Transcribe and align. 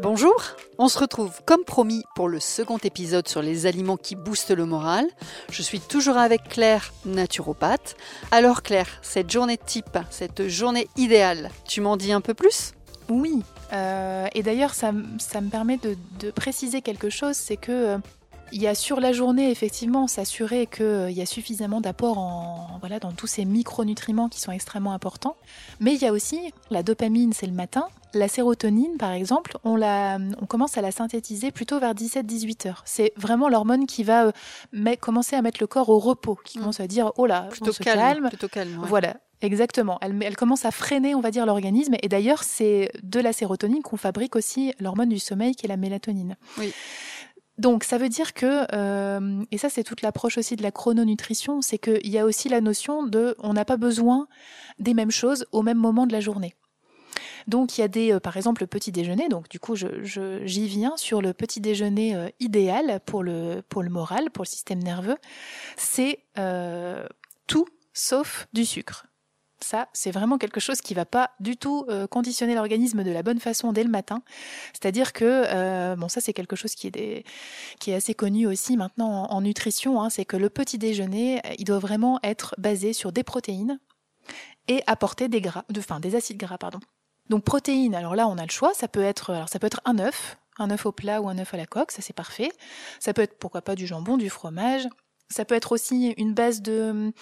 Bonjour, 0.00 0.36
on 0.78 0.86
se 0.86 0.96
retrouve 0.96 1.40
comme 1.44 1.64
promis 1.64 2.04
pour 2.14 2.28
le 2.28 2.38
second 2.38 2.78
épisode 2.78 3.26
sur 3.26 3.42
les 3.42 3.66
aliments 3.66 3.96
qui 3.96 4.14
boostent 4.14 4.52
le 4.52 4.64
moral. 4.64 5.04
Je 5.50 5.60
suis 5.60 5.80
toujours 5.80 6.16
avec 6.16 6.44
Claire, 6.44 6.92
naturopathe. 7.04 7.96
Alors 8.30 8.62
Claire, 8.62 8.86
cette 9.02 9.28
journée 9.28 9.58
type, 9.58 9.98
cette 10.10 10.46
journée 10.46 10.86
idéale, 10.96 11.50
tu 11.66 11.80
m'en 11.80 11.96
dis 11.96 12.12
un 12.12 12.20
peu 12.20 12.32
plus? 12.32 12.74
Oui, 13.08 13.42
euh, 13.72 14.28
et 14.36 14.44
d'ailleurs 14.44 14.72
ça, 14.72 14.92
me 14.92 15.50
permet 15.50 15.78
de, 15.78 16.30
préciser 16.30 16.80
quelque 16.80 17.10
chose, 17.10 17.34
c'est 17.34 17.56
que 17.56 17.72
euh, 17.72 17.98
il 18.52 18.62
y 18.62 18.68
a 18.68 18.76
sur 18.76 19.00
la 19.00 19.12
journée, 19.12 19.50
effectivement, 19.50 20.06
s'assurer 20.06 20.66
qu'il 20.66 20.84
euh, 20.84 21.10
y 21.10 21.22
a 21.22 21.26
suffisamment 21.26 21.80
d'apport 21.80 22.18
en, 22.18 22.78
voilà, 22.80 23.00
dans 23.00 23.12
tous 23.12 23.26
ces 23.26 23.44
micronutriments 23.44 24.28
qui 24.28 24.40
sont 24.40 24.52
extrêmement 24.52 24.92
importants. 24.92 25.36
Mais 25.80 25.94
il 25.94 26.00
y 26.00 26.06
a 26.06 26.12
aussi 26.12 26.52
la 26.70 26.84
dopamine, 26.84 27.32
c'est 27.32 27.46
le 27.46 27.52
matin. 27.52 27.88
La 28.14 28.28
sérotonine, 28.28 28.96
par 28.98 29.12
exemple, 29.12 29.58
on, 29.64 29.76
la, 29.76 30.18
on 30.40 30.46
commence 30.46 30.78
à 30.78 30.82
la 30.82 30.90
synthétiser 30.90 31.50
plutôt 31.50 31.78
vers 31.78 31.94
17-18 31.94 32.68
heures. 32.68 32.82
C'est 32.86 33.12
vraiment 33.16 33.48
l'hormone 33.48 33.86
qui 33.86 34.02
va 34.02 34.26
euh, 34.74 34.96
commencer 35.00 35.36
à 35.36 35.42
mettre 35.42 35.58
le 35.60 35.66
corps 35.66 35.88
au 35.88 35.98
repos, 35.98 36.38
qui 36.44 36.58
mmh. 36.58 36.60
commence 36.60 36.80
à 36.80 36.86
dire 36.86 37.12
oh 37.16 37.26
là, 37.26 37.42
plutôt 37.50 37.70
on 37.70 37.84
calme, 37.84 38.28
Plutôt 38.28 38.48
calme. 38.48 38.80
Voilà, 38.82 39.16
Exactement. 39.40 39.98
Elle, 40.00 40.20
elle, 40.22 40.36
commence 40.36 40.64
à 40.64 40.70
freiner, 40.70 41.14
on 41.14 41.20
va 41.20 41.30
dire, 41.30 41.46
l'organisme. 41.46 41.94
Et 42.02 42.08
d'ailleurs, 42.08 42.42
c'est 42.42 42.90
de 43.02 43.20
la 43.20 43.32
sérotonine 43.32 43.82
qu'on 43.82 43.96
fabrique 43.96 44.34
aussi 44.34 44.74
l'hormone 44.80 45.10
du 45.10 45.20
sommeil, 45.20 45.54
qui 45.54 45.66
est 45.66 45.68
la 45.68 45.76
mélatonine. 45.76 46.36
Oui. 46.58 46.72
Donc 47.58 47.82
ça 47.82 47.98
veut 47.98 48.08
dire 48.08 48.34
que, 48.34 48.66
euh, 48.72 49.44
et 49.50 49.58
ça 49.58 49.68
c'est 49.68 49.82
toute 49.82 50.02
l'approche 50.02 50.38
aussi 50.38 50.54
de 50.54 50.62
la 50.62 50.70
chrononutrition, 50.70 51.60
c'est 51.60 51.78
qu'il 51.78 52.08
y 52.08 52.16
a 52.16 52.24
aussi 52.24 52.48
la 52.48 52.60
notion 52.60 53.04
de 53.04 53.34
on 53.40 53.52
n'a 53.52 53.64
pas 53.64 53.76
besoin 53.76 54.28
des 54.78 54.94
mêmes 54.94 55.10
choses 55.10 55.44
au 55.50 55.62
même 55.62 55.76
moment 55.76 56.06
de 56.06 56.12
la 56.12 56.20
journée. 56.20 56.54
Donc 57.48 57.76
il 57.76 57.80
y 57.80 57.84
a 57.84 57.88
des, 57.88 58.12
euh, 58.12 58.20
par 58.20 58.36
exemple, 58.36 58.62
le 58.62 58.68
petit 58.68 58.92
déjeuner. 58.92 59.28
Donc 59.28 59.48
du 59.48 59.58
coup, 59.58 59.74
j'y 59.74 60.68
viens 60.68 60.96
sur 60.96 61.20
le 61.20 61.32
petit 61.32 61.60
déjeuner 61.60 62.14
euh, 62.14 62.28
idéal 62.38 63.00
pour 63.04 63.22
le 63.22 63.62
pour 63.68 63.82
moral, 63.82 64.30
pour 64.30 64.44
le 64.44 64.48
système 64.48 64.82
nerveux. 64.82 65.16
C'est 65.76 66.20
tout 67.46 67.66
sauf 67.92 68.46
du 68.52 68.64
sucre. 68.64 69.08
Ça, 69.60 69.88
c'est 69.92 70.12
vraiment 70.12 70.38
quelque 70.38 70.60
chose 70.60 70.80
qui 70.80 70.94
va 70.94 71.04
pas 71.04 71.30
du 71.40 71.56
tout 71.56 71.84
euh, 71.88 72.06
conditionner 72.06 72.54
l'organisme 72.54 73.02
de 73.02 73.10
la 73.10 73.24
bonne 73.24 73.40
façon 73.40 73.72
dès 73.72 73.82
le 73.82 73.90
matin. 73.90 74.22
C'est-à-dire 74.72 75.12
que, 75.12 75.24
euh, 75.24 75.96
bon, 75.96 76.08
ça 76.08 76.20
c'est 76.20 76.32
quelque 76.32 76.54
chose 76.54 76.74
qui 76.74 76.86
est, 76.86 77.24
assez 77.92 78.14
connu 78.14 78.46
aussi 78.46 78.76
maintenant 78.76 79.24
en, 79.24 79.40
nutrition, 79.40 80.00
hein, 80.00 80.10
c'est 80.10 80.24
que 80.24 80.36
le 80.36 80.50
petit 80.50 80.78
déjeuner, 80.78 81.40
il 81.58 81.64
doit 81.64 81.78
vraiment 81.78 82.20
être 82.22 82.54
basé 82.58 82.92
sur 82.92 83.12
des 83.12 83.24
protéines 83.24 83.80
et 84.68 84.82
apporter 84.86 85.28
des 85.28 85.40
gras, 85.40 85.64
de, 85.70 85.82
des 86.00 86.14
acides 86.14 86.36
gras, 86.36 86.58
pardon. 86.58 86.80
Donc 87.28 87.44
protéines, 87.44 87.94
alors 87.94 88.14
là 88.14 88.26
on 88.28 88.38
a 88.38 88.44
le 88.44 88.50
choix, 88.50 88.72
ça 88.74 88.88
peut 88.88 89.02
être, 89.02 89.30
alors 89.30 89.48
ça 89.48 89.58
peut 89.58 89.66
être 89.66 89.80
un 89.84 89.98
œuf, 89.98 90.38
un 90.58 90.70
œuf 90.70 90.86
au 90.86 90.92
plat 90.92 91.20
ou 91.20 91.28
un 91.28 91.38
œuf 91.38 91.54
à 91.54 91.56
la 91.56 91.66
coque, 91.66 91.92
ça 91.92 92.02
c'est 92.02 92.14
parfait. 92.14 92.50
Ça 93.00 93.12
peut 93.12 93.22
être 93.22 93.38
pourquoi 93.38 93.62
pas 93.62 93.74
du 93.74 93.86
jambon, 93.86 94.16
du 94.16 94.30
fromage, 94.30 94.88
ça 95.30 95.44
peut 95.44 95.54
être 95.54 95.72
aussi 95.72 96.14
une 96.16 96.32
base 96.32 96.62
de. 96.62 97.12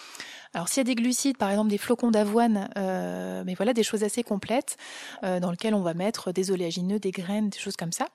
Alors, 0.54 0.68
s'il 0.68 0.78
y 0.78 0.80
a 0.82 0.84
des 0.84 0.94
glucides, 0.94 1.36
par 1.36 1.50
exemple 1.50 1.70
des 1.70 1.78
flocons 1.78 2.10
d'avoine, 2.10 2.70
euh, 2.76 3.42
mais 3.44 3.54
voilà, 3.54 3.72
des 3.72 3.82
choses 3.82 4.04
assez 4.04 4.22
complètes, 4.22 4.76
euh, 5.24 5.40
dans 5.40 5.50
lesquelles 5.50 5.74
on 5.74 5.82
va 5.82 5.94
mettre 5.94 6.32
des 6.32 6.50
oléagineux, 6.50 6.98
des 6.98 7.10
graines, 7.10 7.50
des 7.50 7.58
choses 7.58 7.76
comme 7.76 7.92
ça. 7.92 8.06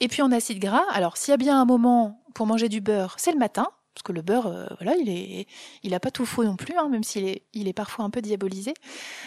Et 0.00 0.08
puis 0.08 0.22
en 0.22 0.32
acide 0.32 0.58
gras, 0.58 0.84
alors 0.92 1.16
s'il 1.16 1.30
y 1.30 1.34
a 1.34 1.38
bien 1.38 1.60
un 1.60 1.64
moment 1.64 2.20
pour 2.34 2.46
manger 2.46 2.68
du 2.68 2.80
beurre, 2.80 3.14
c'est 3.18 3.32
le 3.32 3.38
matin 3.38 3.68
parce 3.94 4.02
que 4.02 4.12
le 4.12 4.22
beurre, 4.22 4.46
euh, 4.46 4.66
voilà, 4.80 4.96
il 4.96 5.08
est, 5.10 5.46
il 5.82 5.94
a 5.94 6.00
pas 6.00 6.10
tout 6.10 6.24
faux 6.24 6.44
non 6.44 6.56
plus, 6.56 6.74
hein, 6.78 6.88
même 6.88 7.04
s'il 7.04 7.28
est, 7.28 7.42
il 7.52 7.68
est 7.68 7.72
parfois 7.72 8.04
un 8.04 8.10
peu 8.10 8.22
diabolisé. 8.22 8.72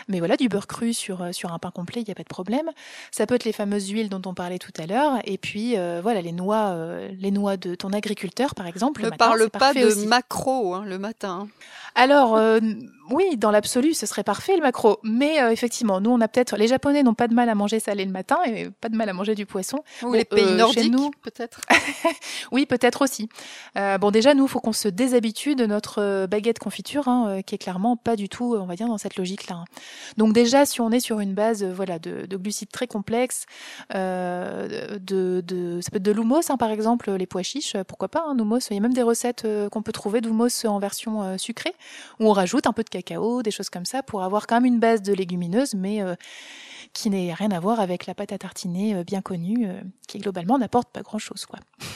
Mais 0.08 0.20
voilà, 0.20 0.38
du 0.38 0.50
beurre 0.50 0.68
cru 0.68 0.94
sur 0.94 1.22
euh, 1.22 1.32
sur 1.32 1.54
un 1.54 1.60
pain 1.60 1.72
complet, 1.72 2.02
il 2.02 2.06
n'y 2.06 2.12
a 2.12 2.16
pas 2.16 2.24
de 2.24 2.28
problème. 2.28 2.72
Ça 3.12 3.28
peut 3.28 3.36
être 3.36 3.44
les 3.44 3.52
fameuses 3.52 3.90
huiles 3.90 4.10
dont 4.10 4.22
on 4.26 4.34
parlait 4.34 4.58
tout 4.58 4.74
à 4.78 4.88
l'heure, 4.88 5.20
et 5.26 5.38
puis 5.38 5.78
euh, 5.78 6.00
voilà, 6.02 6.22
les 6.22 6.32
noix, 6.32 6.76
les 7.12 7.32
noix 7.32 7.58
de 7.58 7.76
ton 7.76 7.94
agriculteur, 7.94 8.56
par 8.56 8.66
exemple. 8.68 9.04
Ne 9.04 9.10
parle 9.12 9.50
pas 9.50 9.74
de 9.74 10.06
macro 10.06 10.74
hein, 10.74 10.84
le 10.86 10.98
matin. 10.98 11.48
Alors 11.94 12.38
oui, 13.10 13.38
dans 13.38 13.52
l'absolu, 13.52 13.94
ce 13.94 14.06
serait 14.06 14.24
parfait 14.24 14.56
le 14.56 14.62
macro, 14.62 15.00
mais 15.04 15.38
effectivement, 15.52 16.02
nous 16.02 16.10
on 16.10 16.22
a 16.22 16.28
peut-être, 16.28 16.58
les 16.58 16.68
Japonais 16.68 17.04
n'ont 17.04 17.14
pas 17.14 17.28
de 17.28 17.34
mal 17.34 17.50
à 17.50 17.56
manger 17.56 17.80
salé 17.80 18.06
le 18.06 18.12
matin 18.12 18.38
et 18.46 18.70
pas 18.70 18.90
de 18.90 18.96
mal 18.96 19.10
à 19.10 19.14
manger 19.14 19.36
du 19.36 19.46
poisson. 19.46 19.84
Ou 20.04 20.14
les 20.14 20.26
pays 20.26 20.54
nordiques, 20.54 20.94
peut-être. 21.22 21.62
oui, 22.52 22.66
peut-être 22.66 23.02
aussi. 23.02 23.30
bon, 23.76 24.12
déjà 24.12 24.34
nous 24.34 24.48
faut 24.48 24.60
qu'on 24.60 24.74
se 24.74 24.88
déshabitue 24.88 25.56
de 25.56 25.66
notre 25.66 26.02
euh, 26.02 26.28
baguette 26.28 26.60
confiture, 26.60 27.08
hein, 27.08 27.28
euh, 27.28 27.42
qui 27.42 27.56
est 27.56 27.58
clairement 27.58 27.98
pas 27.98 28.16
du 28.16 28.30
tout, 28.30 28.56
on 28.56 28.66
va 28.66 28.76
dire, 28.76 28.88
dans 28.88 28.98
cette 28.98 29.18
logique-là. 29.18 29.56
Hein. 29.56 29.66
Donc 30.18 30.34
déjà, 30.34 30.66
si 30.66 30.82
on 30.82 30.92
est 30.92 31.00
sur 31.00 31.20
une 31.20 31.34
base, 31.34 31.64
euh, 31.64 31.74
voilà, 31.74 32.00
de, 32.00 32.26
glucides 32.36 32.72
très 32.72 32.88
complexes, 32.88 33.46
de, 33.94 35.42
de, 35.42 35.80
ça 35.82 35.90
peut 35.92 35.98
être 35.98 36.04
de 36.04 36.12
l'houmous, 36.12 36.50
hein, 36.50 36.58
par 36.58 36.72
exemple, 36.72 37.12
les 37.12 37.26
pois 37.26 37.44
chiches, 37.44 37.76
pourquoi 37.88 38.08
pas, 38.08 38.26
hein, 38.28 38.36
Il 38.38 38.74
y 38.74 38.78
a 38.78 38.82
même 38.82 38.94
des 38.94 39.02
recettes 39.02 39.48
qu'on 39.72 39.82
peut 39.82 39.92
trouver 39.92 40.22
d'houmous 40.22 40.66
en 40.66 40.80
version 40.80 41.38
sucrée, 41.38 41.74
où 42.20 42.28
on 42.28 42.34
rajoute 42.34 42.68
un 42.68 42.74
peu 42.74 42.84
de 42.84 42.90
cacao, 43.01 43.41
des 43.41 43.51
choses 43.51 43.69
comme 43.69 43.85
ça, 43.85 44.03
pour 44.03 44.23
avoir 44.23 44.47
quand 44.47 44.56
même 44.56 44.66
une 44.66 44.79
base 44.79 45.01
de 45.01 45.13
légumineuses, 45.13 45.73
mais 45.75 46.01
qui 46.94 47.09
n'est 47.09 47.33
rien 47.33 47.51
à 47.51 47.59
voir 47.59 47.79
avec 47.79 48.06
la 48.06 48.16
pâte 48.16 48.31
à 48.31 48.38
tartiner 48.38 49.03
bien 49.03 49.22
connue, 49.22 49.67
qui 50.07 50.19
globalement 50.19 50.57
n'apporte 50.57 50.89
pas 50.91 51.01
grand-chose. 51.01 51.45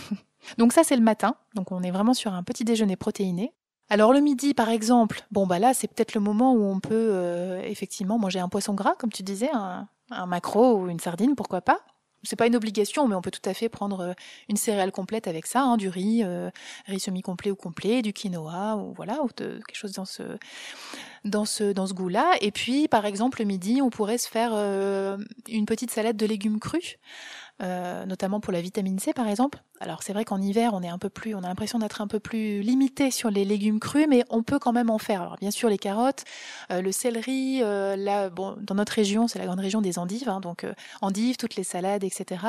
Donc 0.57 0.73
ça, 0.73 0.83
c'est 0.83 0.95
le 0.95 1.01
matin. 1.01 1.35
Donc 1.55 1.71
on 1.71 1.81
est 1.83 1.91
vraiment 1.91 2.13
sur 2.13 2.33
un 2.33 2.43
petit 2.43 2.63
déjeuner 2.63 2.95
protéiné. 2.95 3.53
Alors 3.89 4.13
le 4.13 4.19
midi, 4.19 4.53
par 4.53 4.69
exemple, 4.69 5.23
bon 5.31 5.47
bah 5.47 5.57
là, 5.57 5.73
c'est 5.73 5.87
peut-être 5.87 6.13
le 6.13 6.21
moment 6.21 6.53
où 6.53 6.63
on 6.63 6.79
peut 6.79 7.09
euh, 7.11 7.61
effectivement 7.63 8.19
manger 8.19 8.39
un 8.39 8.47
poisson 8.47 8.75
gras, 8.75 8.93
comme 8.99 9.11
tu 9.11 9.23
disais, 9.23 9.49
un, 9.51 9.87
un 10.11 10.25
macro 10.27 10.77
ou 10.77 10.89
une 10.89 10.99
sardine, 10.99 11.35
pourquoi 11.35 11.61
pas. 11.61 11.79
C'est 12.23 12.35
pas 12.35 12.47
une 12.47 12.55
obligation, 12.55 13.07
mais 13.07 13.15
on 13.15 13.21
peut 13.21 13.31
tout 13.31 13.47
à 13.47 13.53
fait 13.53 13.69
prendre 13.69 13.99
euh, 14.01 14.13
une 14.49 14.57
céréale 14.57 14.91
complète 14.91 15.27
avec 15.27 15.45
ça, 15.45 15.61
hein, 15.61 15.77
du 15.77 15.89
riz, 15.89 16.21
euh, 16.23 16.49
riz 16.87 16.99
semi-complet 16.99 17.51
ou 17.51 17.55
complet, 17.55 18.01
du 18.01 18.13
quinoa 18.13 18.75
ou 18.77 18.93
voilà, 18.93 19.23
ou 19.23 19.27
quelque 19.27 19.63
chose 19.73 19.93
dans 19.93 20.05
ce 20.05 20.23
dans 21.25 21.45
ce 21.45 21.71
dans 21.71 21.87
ce 21.87 21.93
goût-là. 21.93 22.35
Et 22.41 22.51
puis, 22.51 22.87
par 22.87 23.05
exemple, 23.05 23.39
le 23.39 23.45
midi, 23.45 23.81
on 23.81 23.89
pourrait 23.89 24.17
se 24.17 24.27
faire 24.27 24.53
une 25.47 25.65
petite 25.65 25.91
salade 25.91 26.17
de 26.17 26.25
légumes 26.25 26.59
crus 26.59 26.97
euh, 27.61 28.05
notamment 28.05 28.39
pour 28.39 28.53
la 28.53 28.61
vitamine 28.61 28.99
C 28.99 29.13
par 29.13 29.27
exemple. 29.27 29.61
Alors 29.79 30.03
c'est 30.03 30.13
vrai 30.13 30.25
qu'en 30.25 30.41
hiver 30.41 30.71
on 30.73 30.81
est 30.81 30.89
un 30.89 30.97
peu 30.97 31.09
plus, 31.09 31.35
on 31.35 31.39
a 31.39 31.47
l'impression 31.47 31.79
d'être 31.79 32.01
un 32.01 32.07
peu 32.07 32.19
plus 32.19 32.61
limité 32.61 33.11
sur 33.11 33.29
les 33.29 33.45
légumes 33.45 33.79
crus, 33.79 34.07
mais 34.09 34.23
on 34.29 34.43
peut 34.43 34.59
quand 34.59 34.71
même 34.71 34.89
en 34.89 34.97
faire. 34.97 35.21
Alors 35.21 35.37
bien 35.37 35.51
sûr 35.51 35.69
les 35.69 35.77
carottes, 35.77 36.23
euh, 36.71 36.81
le 36.81 36.91
céleri, 36.91 37.61
euh, 37.61 37.95
là 37.95 38.29
bon 38.29 38.55
dans 38.61 38.75
notre 38.75 38.93
région 38.93 39.27
c'est 39.27 39.39
la 39.39 39.45
grande 39.45 39.59
région 39.59 39.81
des 39.81 39.99
endives, 39.99 40.29
hein, 40.29 40.39
donc 40.39 40.65
endives, 41.01 41.37
toutes 41.37 41.55
les 41.55 41.63
salades, 41.63 42.03
etc. 42.03 42.43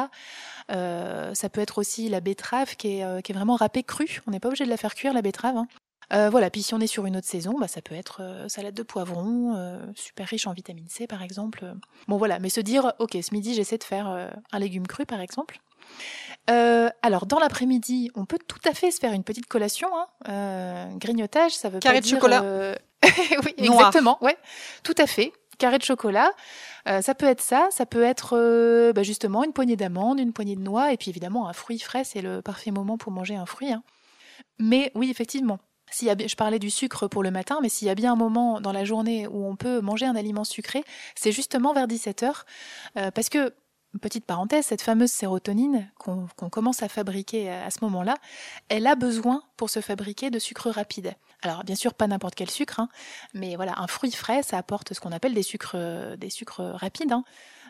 ça 0.69 1.49
peut 1.53 1.61
être 1.61 1.79
aussi 1.79 2.09
la 2.09 2.21
betterave 2.21 2.77
qui 2.77 3.01
est, 3.01 3.23
qui 3.23 3.33
est 3.33 3.35
vraiment 3.35 3.57
râpée 3.57 3.83
crue. 3.83 4.21
On 4.27 4.31
n'est 4.31 4.41
pas 4.41 4.49
obligé 4.49 4.65
de 4.65 4.71
la 4.71 4.77
faire 4.77 4.95
cuire 4.95 5.13
la 5.13 5.23
betterave. 5.23 5.57
Hein. 5.57 5.67
Euh, 6.13 6.29
voilà, 6.29 6.51
puis 6.51 6.63
si 6.63 6.75
on 6.75 6.81
est 6.81 6.87
sur 6.87 7.07
une 7.07 7.17
autre 7.17 7.27
saison, 7.27 7.55
bah, 7.59 7.69
ça 7.69 7.83
peut 7.83 7.95
être 7.95 8.21
euh, 8.23 8.49
salade 8.49 8.75
de 8.75 8.83
poivron, 8.83 9.55
euh, 9.57 9.79
super 9.95 10.27
riche 10.27 10.47
en 10.47 10.53
vitamine 10.53 10.89
C 10.89 11.07
par 11.07 11.23
exemple. 11.23 11.73
Bon 12.09 12.17
voilà, 12.17 12.39
mais 12.39 12.49
se 12.49 12.61
dire, 12.61 12.93
ok, 12.99 13.17
ce 13.23 13.33
midi 13.33 13.55
j'essaie 13.55 13.79
de 13.79 13.85
faire 13.85 14.31
un 14.53 14.59
légume 14.59 14.87
cru 14.87 15.07
par 15.07 15.21
exemple. 15.21 15.61
alors 16.49 17.27
dans 17.27 17.39
l'après-midi, 17.39 18.11
on 18.15 18.25
peut 18.25 18.39
tout 18.47 18.61
à 18.65 18.75
fait 18.75 18.91
se 18.91 18.99
faire 18.99 19.13
une 19.13 19.25
petite 19.25 19.47
collation. 19.47 19.89
Hein. 20.27 20.91
grignotage, 20.97 21.53
ça 21.53 21.69
veut 21.69 21.79
Carré 21.79 22.01
de 22.01 22.07
chocolat. 22.07 22.75
oui, 23.03 23.55
exactement. 23.57 24.19
Ouais, 24.21 24.37
tout 24.83 24.95
à 24.99 25.07
fait. 25.07 25.33
Carré 25.59 25.79
de 25.79 25.85
chocolat. 25.85 26.33
ça 26.87 27.15
peut 27.15 27.27
être 27.27 27.41
ça, 27.41 27.69
ça 27.71 27.87
peut 27.87 28.03
être 28.03 28.93
bah, 28.93 29.05
justement 29.05 29.45
une 29.45 29.53
poignée 29.53 29.77
d'amandes, 29.77 30.19
une 30.19 30.33
poignée 30.33 30.57
de 30.57 30.63
noix, 30.63 30.93
et 30.93 30.97
puis 30.97 31.11
évidemment 31.11 31.49
un 31.49 31.53
fruit 31.53 31.79
frais, 31.79 32.03
c'est 32.03 32.23
le 32.23 32.43
parfait 32.43 32.73
moment 32.73 32.99
pour 32.99 33.13
manger 33.13 33.37
un 33.37 33.47
fruit. 33.47 33.73
Hein. 33.73 33.85
Mais 34.59 34.91
oui, 34.95 35.11
effectivement, 35.11 35.59
je 35.93 36.35
parlais 36.37 36.59
du 36.59 36.71
sucre 36.71 37.09
pour 37.09 37.23
le 37.23 37.31
matin, 37.31 37.59
mais 37.63 37.69
s'il 37.69 37.89
y 37.89 37.91
a 37.91 37.95
bien 37.95 38.13
un 38.13 38.17
moment 38.17 38.61
dans 38.61 38.73
la 38.73 38.85
journée 38.85 39.27
où 39.27 39.47
on 39.47 39.57
peut 39.57 39.81
manger 39.81 40.07
un 40.07 40.17
aliment 40.17 40.45
sucré, 40.45 40.85
c'est 41.15 41.33
justement 41.33 41.73
vers 41.73 41.89
17 41.89 42.23
heures, 42.23 42.47
euh, 42.97 43.11
parce 43.11 43.29
que 43.29 43.55
Petite 44.01 44.25
parenthèse, 44.25 44.67
cette 44.67 44.83
fameuse 44.83 45.11
sérotonine 45.11 45.91
qu'on 45.99 46.29
commence 46.49 46.85
à 46.85 46.89
fabriquer 46.89 47.51
à, 47.51 47.71
ce 47.73 47.79
moment-là, 47.83 48.15
elle 48.69 48.87
a 48.87 48.95
besoin 48.95 49.43
pour 49.57 49.69
se 49.69 49.81
fabriquer 49.81 50.31
de 50.31 50.39
sucre 50.39 50.71
rapide. 50.71 51.15
Alors 51.43 51.65
bien 51.65 51.75
sûr 51.75 51.95
pas 51.95 52.07
n'importe 52.07 52.37
quel 52.37 52.49
sucre, 52.49 52.79
hein, 52.79 52.89
mais 53.35 53.57
voilà 53.57 53.81
un 53.81 53.89
fruit 53.89 54.13
frais, 54.13 54.45
ça 54.45 54.59
apporte 54.59 54.95
ce 54.95 55.01
qu'on 55.01 55.11
appelle 55.11 55.35
des 55.35 55.43
sucres, 55.43 55.77
des 56.17 56.31
sucres 56.31 56.63
rapides. 56.63 57.11
Hein. 57.11 57.25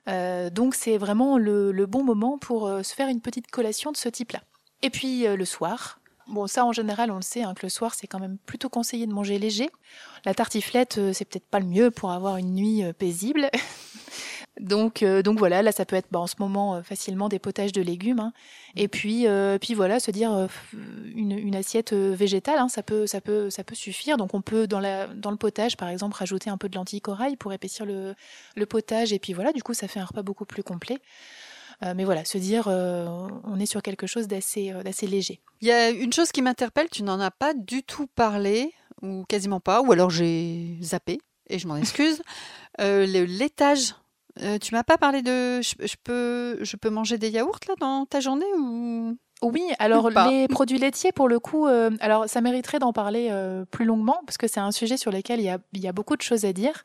Euh, 0.09 0.51
donc 0.51 0.75
c'est 0.75 0.99
vraiment 0.99 1.39
le, 1.39 1.73
le, 1.73 1.87
bon 1.87 2.05
moment 2.05 2.37
pour 2.37 2.67
euh, 2.67 2.83
se 2.83 2.95
faire 2.95 3.09
une 3.09 3.23
petite 3.23 3.51
collation 3.51 3.91
de 3.91 3.97
ce 3.97 4.11
type-là. 4.11 4.43
Et 4.83 4.91
puis 4.91 5.27
le 5.27 5.45
soir, 5.47 6.00
Bon, 6.31 6.47
ça 6.47 6.65
en 6.65 6.71
général, 6.71 7.11
on 7.11 7.17
le 7.17 7.23
sait, 7.23 7.43
hein, 7.43 7.55
que 7.55 7.67
le 7.67 7.69
soir, 7.69 7.95
c'est 7.95 8.07
quand 8.07 8.21
même 8.21 8.39
plutôt 8.47 8.69
conseillé 8.69 9.05
de 9.09 9.13
manger 9.13 9.41
léger. 9.41 9.69
La 10.25 10.33
tartiflette, 10.33 10.99
euh, 10.99 11.13
c'est 11.13 11.25
peut-être 11.25 11.47
pas 11.47 11.59
le 11.59 11.67
mieux 11.67 11.91
pour 11.91 12.13
avoir 12.13 12.37
une 12.37 12.55
nuit 12.55 12.85
euh, 12.85 12.93
paisible. 12.93 13.51
donc, 14.61 15.03
euh, 15.03 15.23
donc 15.23 15.41
voilà, 15.41 15.61
là, 15.63 15.73
ça 15.73 15.85
peut 15.85 15.97
être 15.97 16.07
bah, 16.13 16.21
en 16.21 16.29
ce 16.29 16.37
moment 16.39 16.85
facilement 16.85 17.29
des 17.29 17.41
potages 17.41 17.73
de 17.73 17.83
légumes. 17.83 18.21
Hein. 18.21 18.33
Et 18.77 18.87
puis, 18.87 19.27
puis 19.61 19.75
voilà, 19.75 19.99
se 19.99 20.13
dire 20.13 20.49
une, 21.17 21.33
une, 21.33 21.57
assiette 21.57 21.93
végétale, 21.93 22.59
hein, 22.61 22.69
ça 22.69 22.85
peut, 22.85 23.09
ça 23.09 23.21
peut, 23.21 23.51
ça 23.51 23.65
peut 23.65 23.75
suffire. 23.75 24.17
Donc, 24.17 24.33
on 24.33 24.41
peut 24.41 24.69
dans 24.69 24.79
la, 24.79 25.09
dans 25.09 25.33
le 25.33 25.37
potage, 25.37 25.77
par 25.77 25.89
exemple, 25.89 26.17
rajouter 26.17 26.49
un 26.49 26.59
peu 26.59 26.69
de 26.69 26.77
lentilles 26.77 27.01
corail 27.01 27.35
pour 27.35 27.53
épaissir 27.53 27.85
le, 27.87 28.15
le 28.55 28.67
potage. 28.67 29.13
Et 29.13 29.19
puis 29.19 29.33
voilà, 29.33 29.53
du 29.53 29.65
coup, 29.65 29.75
ça 29.75 29.89
fait 29.89 29.99
un 29.99 30.05
repas 30.05 30.23
beaucoup 30.23 30.45
plus 30.45 30.63
complet. 30.63 31.01
Mais 31.83 32.05
voilà, 32.05 32.25
se 32.25 32.39
dire 32.39 32.67
on 32.69 33.59
est 33.59 33.67
sur 33.67 33.83
quelque 33.83 34.07
chose 34.07 34.29
d'assez 34.29 34.73
d'assez 34.85 35.07
léger. 35.07 35.41
Il 35.61 35.69
y 35.69 35.73
a 35.73 35.91
une 35.91 36.13
chose 36.13 36.33
qui 36.33 36.43
m'interpelle, 36.43 36.89
tu 36.91 37.03
n'en 37.03 37.21
as 37.21 37.31
pas 37.31 37.55
du 37.55 37.83
tout 37.83 38.07
parlé, 38.07 38.73
ou 39.03 39.25
quasiment 39.29 39.61
pas, 39.61 39.81
ou 39.83 39.93
alors 39.93 40.11
j'ai 40.11 40.79
zappé, 40.83 41.21
et 41.49 41.59
je 41.59 41.67
m'en 41.67 41.77
excuse. 41.77 42.23
le 42.79 43.25
laitage 43.25 43.95
tu 44.61 44.75
m'as 44.75 44.85
pas 44.85 44.97
parlé 44.97 45.23
de. 45.23 45.61
Je, 45.61 45.97
peux, 46.03 46.59
je 46.63 46.77
peux 46.77 46.89
manger 46.89 47.19
des 47.19 47.31
yaourts 47.31 47.61
là 47.69 47.75
dans 47.79 48.07
ta 48.07 48.21
journée 48.21 48.47
ou? 48.59 49.17
Oui, 49.43 49.63
alors 49.79 50.11
les 50.11 50.49
produits 50.49 50.79
laitiers, 50.79 51.13
pour 51.13 51.29
le 51.29 51.41
coup, 51.41 51.67
alors 51.67 52.29
ça 52.29 52.41
mériterait 52.41 52.79
d'en 52.79 52.93
parler 52.93 53.33
plus 53.71 53.85
longuement 53.85 54.21
parce 54.27 54.37
que 54.37 54.47
c'est 54.47 54.61
un 54.61 54.71
sujet 54.71 54.97
sur 54.97 55.11
lequel 55.11 55.41
il 55.41 55.45
y 55.45 55.49
a, 55.49 55.59
il 55.73 55.81
y 55.81 55.89
a 55.89 55.93
beaucoup 55.93 56.17
de 56.17 56.23
choses 56.23 56.45
à 56.45 56.53
dire. 56.53 56.85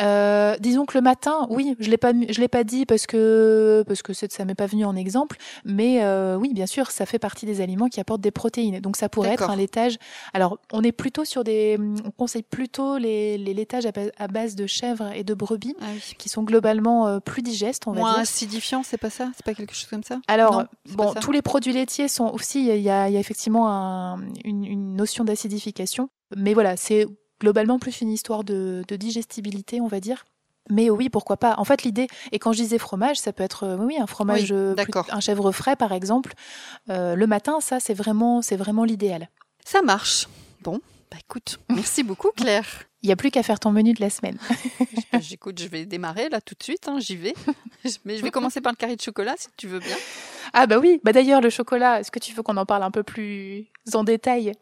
Euh, 0.00 0.56
disons 0.60 0.86
que 0.86 0.96
le 0.96 1.02
matin, 1.02 1.46
oui, 1.50 1.76
je 1.80 1.90
l'ai 1.90 1.96
pas, 1.96 2.12
je 2.12 2.40
l'ai 2.40 2.48
pas 2.48 2.64
dit 2.64 2.86
parce 2.86 3.06
que 3.06 3.84
parce 3.86 4.02
que 4.02 4.12
ça 4.12 4.44
m'est 4.44 4.54
pas 4.54 4.66
venu 4.66 4.84
en 4.84 4.94
exemple, 4.96 5.36
mais 5.64 6.02
euh, 6.02 6.36
oui, 6.36 6.52
bien 6.54 6.66
sûr, 6.66 6.90
ça 6.90 7.06
fait 7.06 7.18
partie 7.18 7.46
des 7.46 7.60
aliments 7.60 7.88
qui 7.88 8.00
apportent 8.00 8.20
des 8.20 8.30
protéines. 8.30 8.80
Donc 8.80 8.96
ça 8.96 9.08
pourrait 9.08 9.30
être 9.30 9.50
un 9.50 9.56
laitage. 9.56 9.96
Alors 10.34 10.58
on 10.72 10.82
est 10.82 10.92
plutôt 10.92 11.24
sur 11.24 11.44
des, 11.44 11.78
on 12.04 12.10
conseille 12.10 12.42
plutôt 12.42 12.98
les, 12.98 13.38
les 13.38 13.54
laitages 13.54 13.86
à 14.18 14.28
base 14.28 14.54
de 14.54 14.66
chèvre 14.66 15.10
et 15.14 15.24
de 15.24 15.34
brebis, 15.34 15.74
ah 15.80 15.86
qui 16.18 16.28
sont 16.28 16.42
globalement 16.42 17.06
euh, 17.08 17.18
plus 17.20 17.42
digestes, 17.42 17.86
on 17.86 17.92
va 17.92 18.00
Moins 18.00 18.12
dire. 18.12 18.22
acidifiant, 18.22 18.82
c'est 18.82 18.98
pas 18.98 19.10
ça, 19.10 19.30
c'est 19.36 19.44
pas 19.44 19.54
quelque 19.54 19.74
chose 19.74 19.88
comme 19.88 20.04
ça? 20.04 20.20
Alors 20.28 20.64
bon, 20.94 21.14
tous 21.20 21.32
les 21.32 21.42
produits 21.42 21.72
laitiers 21.72 22.08
sont 22.08 22.26
aussi, 22.32 22.60
il 22.68 22.80
y 22.80 22.90
a, 22.90 23.08
y 23.08 23.16
a 23.16 23.20
effectivement 23.20 23.68
un, 23.68 24.20
une, 24.44 24.64
une 24.64 24.94
notion 24.96 25.24
d'acidification, 25.24 26.08
mais 26.36 26.54
voilà, 26.54 26.76
c'est 26.76 27.06
globalement 27.40 27.78
plus 27.78 28.00
une 28.00 28.10
histoire 28.10 28.44
de, 28.44 28.84
digestibilité, 28.90 29.80
on 29.80 29.86
va 29.86 30.00
dire. 30.00 30.24
Mais 30.70 30.90
oui, 30.90 31.08
pourquoi 31.08 31.38
pas. 31.38 31.54
En 31.56 31.64
fait, 31.64 31.82
l'idée, 31.82 32.08
et 32.30 32.38
quand 32.38 32.52
je 32.52 32.58
disais 32.58 32.78
fromage, 32.78 33.18
ça 33.18 33.32
peut 33.32 33.42
être 33.42 33.76
oui 33.80 33.96
un 33.98 34.06
fromage, 34.06 34.52
euh, 34.52 34.74
un 35.10 35.20
chèvre 35.20 35.50
frais 35.50 35.76
par 35.76 35.92
exemple. 35.92 36.34
Euh, 36.90 37.14
le 37.14 37.26
matin, 37.26 37.60
ça 37.60 37.80
c'est 37.80 37.94
vraiment, 37.94 38.42
c'est 38.42 38.56
vraiment 38.56 38.84
l'idéal. 38.84 39.30
Ça 39.64 39.80
marche. 39.80 40.28
Bon, 40.62 40.80
bah 41.10 41.16
écoute, 41.20 41.58
merci 41.70 42.02
beaucoup 42.02 42.30
Claire. 42.36 42.84
Il 43.02 43.06
n'y 43.06 43.12
a 43.12 43.16
plus 43.16 43.30
qu'à 43.30 43.42
faire 43.42 43.60
ton 43.60 43.70
menu 43.70 43.94
de 43.94 44.00
la 44.00 44.10
semaine. 44.10 44.38
J'écoute, 45.20 45.58
je 45.60 45.68
vais 45.68 45.86
démarrer 45.86 46.28
là 46.28 46.40
tout 46.40 46.56
de 46.58 46.62
suite, 46.62 46.88
hein, 46.88 46.98
j'y 46.98 47.16
vais. 47.16 47.34
Mais 48.04 48.18
je 48.18 48.22
vais 48.22 48.30
commencer 48.32 48.60
par 48.60 48.72
le 48.72 48.76
carré 48.76 48.96
de 48.96 49.00
chocolat 49.00 49.36
si 49.38 49.48
tu 49.56 49.68
veux 49.68 49.78
bien. 49.78 49.96
Ah 50.52 50.66
bah 50.66 50.78
oui, 50.78 51.00
bah 51.04 51.12
d'ailleurs 51.12 51.40
le 51.40 51.50
chocolat, 51.50 52.00
est-ce 52.00 52.10
que 52.10 52.18
tu 52.18 52.34
veux 52.34 52.42
qu'on 52.42 52.56
en 52.56 52.66
parle 52.66 52.82
un 52.82 52.90
peu 52.90 53.04
plus 53.04 53.68
en 53.94 54.02
détail? 54.02 54.52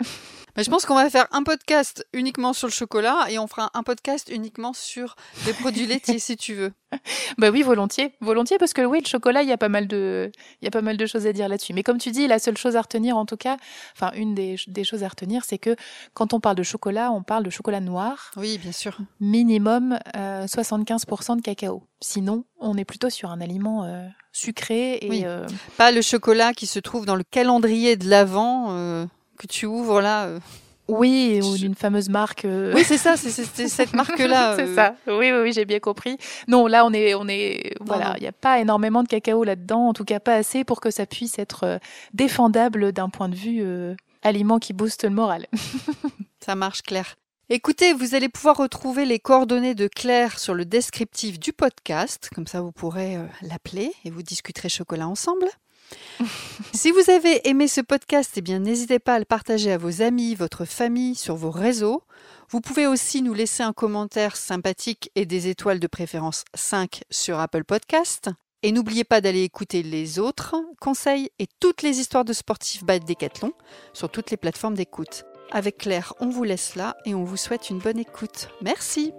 Je 0.62 0.70
pense 0.70 0.86
qu'on 0.86 0.94
va 0.94 1.10
faire 1.10 1.26
un 1.32 1.42
podcast 1.42 2.06
uniquement 2.12 2.52
sur 2.52 2.68
le 2.68 2.72
chocolat 2.72 3.26
et 3.28 3.38
on 3.38 3.46
fera 3.46 3.70
un 3.74 3.82
podcast 3.82 4.30
uniquement 4.32 4.72
sur 4.72 5.16
les 5.46 5.52
produits 5.52 5.86
laitiers 5.86 6.18
si 6.18 6.36
tu 6.36 6.54
veux. 6.54 6.72
Bah 7.38 7.50
oui, 7.50 7.62
volontiers, 7.62 8.14
volontiers 8.20 8.58
parce 8.58 8.72
que 8.72 8.82
oui, 8.82 9.00
le 9.02 9.08
chocolat, 9.08 9.42
il 9.42 9.48
y 9.48 9.52
a 9.52 9.58
pas 9.58 9.68
mal 9.68 9.86
de, 9.86 10.30
il 10.62 10.64
y 10.64 10.68
a 10.68 10.70
pas 10.70 10.82
mal 10.82 10.96
de 10.96 11.04
choses 11.04 11.26
à 11.26 11.32
dire 11.32 11.48
là-dessus. 11.48 11.74
Mais 11.74 11.82
comme 11.82 11.98
tu 11.98 12.10
dis, 12.10 12.26
la 12.26 12.38
seule 12.38 12.56
chose 12.56 12.76
à 12.76 12.80
retenir, 12.80 13.16
en 13.16 13.26
tout 13.26 13.36
cas, 13.36 13.56
enfin 13.94 14.12
une 14.14 14.34
des, 14.34 14.56
des 14.68 14.84
choses 14.84 15.02
à 15.02 15.08
retenir, 15.08 15.44
c'est 15.44 15.58
que 15.58 15.76
quand 16.14 16.32
on 16.32 16.40
parle 16.40 16.56
de 16.56 16.62
chocolat, 16.62 17.10
on 17.12 17.22
parle 17.22 17.42
de 17.44 17.50
chocolat 17.50 17.80
noir. 17.80 18.30
Oui, 18.36 18.58
bien 18.58 18.72
sûr. 18.72 18.96
Minimum 19.20 19.98
75% 20.14 21.32
euh, 21.32 21.36
de 21.36 21.42
cacao. 21.42 21.82
Sinon, 22.00 22.44
on 22.60 22.76
est 22.76 22.84
plutôt 22.84 23.10
sur 23.10 23.30
un 23.30 23.40
aliment 23.40 23.84
euh, 23.84 24.06
sucré 24.32 24.98
et 25.02 25.26
euh, 25.26 25.46
pas 25.76 25.92
le 25.92 26.02
chocolat 26.02 26.54
qui 26.54 26.66
se 26.66 26.78
trouve 26.78 27.04
dans 27.04 27.16
le 27.16 27.24
calendrier 27.24 27.96
de 27.96 28.08
l'Avent 28.08 29.06
que 29.36 29.46
tu 29.46 29.66
ouvres 29.66 30.00
là. 30.00 30.26
Euh. 30.26 30.40
Oui, 30.88 31.40
ou 31.42 31.56
d'une 31.56 31.74
fameuse 31.74 32.08
marque. 32.08 32.44
Euh. 32.44 32.72
Oui, 32.74 32.84
c'est 32.84 32.98
ça, 32.98 33.16
c'est 33.16 33.30
cette 33.30 33.92
marque-là. 33.94 34.54
c'est 34.56 34.68
euh. 34.68 34.74
ça. 34.74 34.94
Oui, 35.08 35.32
oui, 35.32 35.40
oui 35.42 35.52
j'ai 35.52 35.64
bien 35.64 35.80
compris. 35.80 36.16
Non, 36.46 36.68
là, 36.68 36.86
on 36.86 36.92
est, 36.92 37.14
on 37.14 37.26
est, 37.26 37.74
voilà, 37.80 38.14
il 38.18 38.22
n'y 38.22 38.28
a 38.28 38.32
pas 38.32 38.60
énormément 38.60 39.02
de 39.02 39.08
cacao 39.08 39.42
là-dedans, 39.42 39.88
en 39.88 39.92
tout 39.92 40.04
cas 40.04 40.20
pas 40.20 40.34
assez 40.34 40.62
pour 40.62 40.80
que 40.80 40.90
ça 40.90 41.06
puisse 41.06 41.38
être 41.38 41.80
défendable 42.14 42.92
d'un 42.92 43.08
point 43.08 43.28
de 43.28 43.34
vue 43.34 43.64
aliment 44.22 44.58
qui 44.58 44.72
booste 44.72 45.04
le 45.04 45.10
moral. 45.10 45.46
ça 46.44 46.54
marche, 46.54 46.82
Claire. 46.82 47.16
Écoutez, 47.48 47.92
vous 47.92 48.14
allez 48.14 48.28
pouvoir 48.28 48.56
retrouver 48.56 49.06
les 49.06 49.18
coordonnées 49.18 49.74
de 49.74 49.88
Claire 49.88 50.38
sur 50.38 50.54
le 50.54 50.64
descriptif 50.64 51.38
du 51.38 51.52
podcast, 51.52 52.28
comme 52.34 52.46
ça 52.46 52.60
vous 52.60 52.72
pourrez 52.72 53.18
l'appeler 53.42 53.92
et 54.04 54.10
vous 54.10 54.22
discuterez 54.22 54.68
chocolat 54.68 55.08
ensemble. 55.08 55.46
si 56.76 56.90
vous 56.90 57.10
avez 57.10 57.48
aimé 57.48 57.68
ce 57.68 57.80
podcast, 57.80 58.32
eh 58.36 58.42
bien 58.42 58.58
n'hésitez 58.58 58.98
pas 58.98 59.14
à 59.14 59.18
le 59.18 59.24
partager 59.24 59.72
à 59.72 59.78
vos 59.78 60.02
amis, 60.02 60.34
votre 60.34 60.64
famille, 60.64 61.14
sur 61.14 61.34
vos 61.34 61.50
réseaux. 61.50 62.02
Vous 62.50 62.60
pouvez 62.60 62.86
aussi 62.86 63.22
nous 63.22 63.34
laisser 63.34 63.62
un 63.62 63.72
commentaire 63.72 64.36
sympathique 64.36 65.10
et 65.14 65.24
des 65.24 65.48
étoiles 65.48 65.80
de 65.80 65.86
préférence 65.86 66.44
5 66.54 67.02
sur 67.10 67.40
Apple 67.40 67.64
Podcast. 67.64 68.30
Et 68.62 68.72
n'oubliez 68.72 69.04
pas 69.04 69.20
d'aller 69.20 69.42
écouter 69.42 69.82
les 69.82 70.18
autres 70.18 70.56
conseils 70.80 71.30
et 71.38 71.46
toutes 71.60 71.82
les 71.82 71.98
histoires 71.98 72.24
de 72.24 72.32
sportifs 72.32 72.84
by 72.84 73.00
Decathlon 73.00 73.52
sur 73.92 74.10
toutes 74.10 74.30
les 74.30 74.36
plateformes 74.36 74.74
d'écoute. 74.74 75.24
Avec 75.52 75.78
Claire, 75.78 76.12
on 76.20 76.28
vous 76.28 76.44
laisse 76.44 76.74
là 76.74 76.96
et 77.04 77.14
on 77.14 77.24
vous 77.24 77.36
souhaite 77.36 77.70
une 77.70 77.78
bonne 77.78 77.98
écoute. 77.98 78.48
Merci. 78.60 79.12